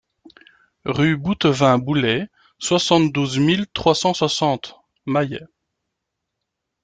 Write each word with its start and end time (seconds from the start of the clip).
Rue 0.85 1.15
Bouttevin 1.15 1.77
Boullay, 1.77 2.27
soixante-douze 2.57 3.37
mille 3.37 3.67
trois 3.71 3.93
cent 3.93 4.15
soixante 4.15 4.79
Mayet 5.05 5.43